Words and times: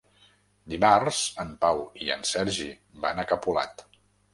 Dimarts 0.73 1.21
en 1.45 1.53
Pau 1.67 1.85
i 2.07 2.13
en 2.19 2.27
Sergi 2.33 2.69
van 3.07 3.27
a 3.27 3.33
Capolat. 3.35 3.91